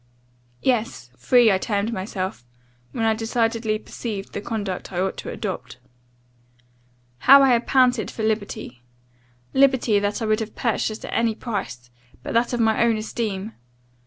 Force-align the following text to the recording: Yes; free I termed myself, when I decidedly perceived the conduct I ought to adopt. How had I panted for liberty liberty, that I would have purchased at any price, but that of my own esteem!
Yes; 0.63 1.11
free 1.15 1.51
I 1.51 1.59
termed 1.59 1.93
myself, 1.93 2.43
when 2.91 3.05
I 3.05 3.13
decidedly 3.13 3.77
perceived 3.77 4.33
the 4.33 4.41
conduct 4.41 4.91
I 4.91 4.99
ought 4.99 5.15
to 5.17 5.29
adopt. 5.29 5.77
How 7.19 7.43
had 7.43 7.53
I 7.53 7.59
panted 7.59 8.09
for 8.09 8.23
liberty 8.23 8.81
liberty, 9.53 9.99
that 9.99 10.19
I 10.19 10.25
would 10.25 10.39
have 10.39 10.55
purchased 10.55 11.05
at 11.05 11.13
any 11.13 11.35
price, 11.35 11.91
but 12.23 12.33
that 12.33 12.51
of 12.51 12.59
my 12.59 12.83
own 12.83 12.97
esteem! 12.97 13.53